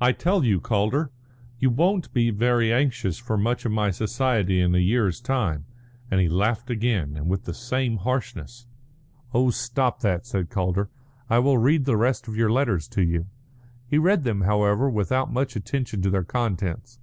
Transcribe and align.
I 0.00 0.10
tell 0.10 0.42
you, 0.44 0.58
Calder, 0.60 1.12
you 1.60 1.70
won't 1.70 2.12
be 2.12 2.30
very 2.32 2.72
anxious 2.72 3.18
for 3.18 3.38
much 3.38 3.64
of 3.64 3.70
my 3.70 3.92
society 3.92 4.60
in 4.60 4.74
a 4.74 4.78
year's 4.78 5.20
time," 5.20 5.64
and 6.10 6.20
he 6.20 6.28
laughed 6.28 6.70
again 6.70 7.14
and 7.16 7.28
with 7.28 7.44
the 7.44 7.54
same 7.54 7.98
harshness. 7.98 8.66
"Oh, 9.32 9.50
stop 9.50 10.00
that," 10.00 10.26
said 10.26 10.50
Calder; 10.50 10.90
"I 11.28 11.38
will 11.38 11.58
read 11.58 11.84
the 11.84 11.96
rest 11.96 12.26
of 12.26 12.34
your 12.34 12.50
letters 12.50 12.88
to 12.88 13.02
you." 13.04 13.28
He 13.86 13.96
read 13.96 14.24
them, 14.24 14.40
however, 14.40 14.90
without 14.90 15.32
much 15.32 15.54
attention 15.54 16.02
to 16.02 16.10
their 16.10 16.24
contents. 16.24 16.98